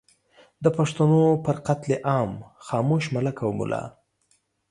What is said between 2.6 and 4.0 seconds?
خاموش ملک او ملا